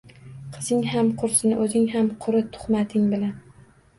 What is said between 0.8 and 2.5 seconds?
ham qursin, oʻzing ham quri